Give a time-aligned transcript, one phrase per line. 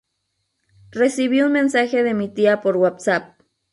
[1.01, 3.39] Recibí un mensaje de mi tía por whatsapp